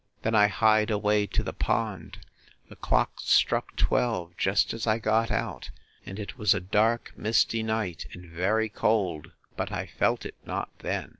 Then 0.23 0.33
I 0.33 0.47
hied 0.47 0.89
away 0.89 1.27
to 1.27 1.43
the 1.43 1.53
pond: 1.53 2.21
The 2.69 2.75
clock 2.75 3.11
struck 3.19 3.75
twelve, 3.75 4.35
just 4.35 4.73
as 4.73 4.87
I 4.87 4.97
got 4.97 5.29
out; 5.29 5.69
and 6.07 6.17
it 6.17 6.39
was 6.39 6.55
a 6.55 6.59
dark 6.59 7.13
misty 7.15 7.61
night, 7.61 8.07
and 8.11 8.25
very 8.25 8.67
cold; 8.67 9.31
but 9.55 9.71
I 9.71 9.85
felt 9.85 10.25
it 10.25 10.33
not 10.43 10.69
then. 10.79 11.09